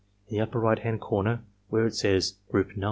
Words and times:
In 0.27 0.35
the 0.35 0.41
upper 0.41 0.59
right 0.59 0.79
hand 0.79 0.99
corner, 0.99 1.43
where 1.69 1.85
it 1.85 1.93
says 1.93 2.39
'Group 2.49 2.69
No. 2.75 2.79